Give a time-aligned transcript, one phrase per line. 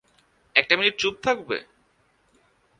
[0.55, 1.57] একটা মিনিট চুপ থাকবে?